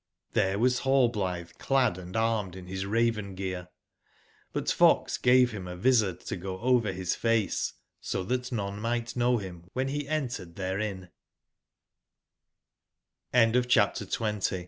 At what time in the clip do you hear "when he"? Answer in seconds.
9.73-10.07